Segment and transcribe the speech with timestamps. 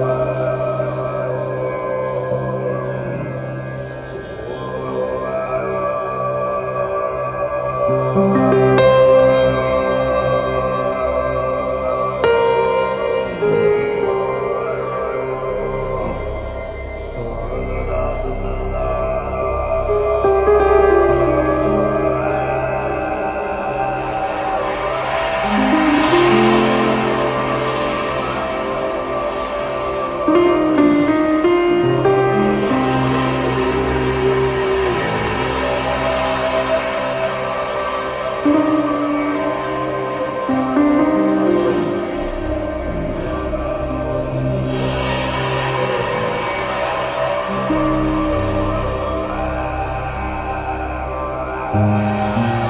[0.00, 0.29] Lord.
[51.72, 52.69] Música